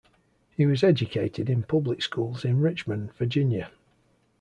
[0.49, 3.69] He was educated in public schools in Richmond, Virginia.